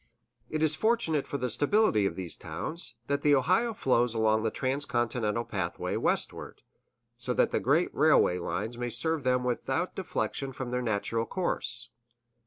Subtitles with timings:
[0.49, 4.49] It is fortunate for the stability of these towns, that the Ohio flows along the
[4.49, 6.63] transcontinental pathway westward,
[7.17, 11.89] so that the great railway lines may serve them without deflection from their natural course.